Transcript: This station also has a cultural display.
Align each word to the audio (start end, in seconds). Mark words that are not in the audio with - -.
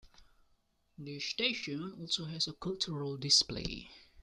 This 0.97 1.25
station 1.25 1.93
also 1.99 2.25
has 2.25 2.47
a 2.47 2.53
cultural 2.53 3.17
display. 3.17 3.91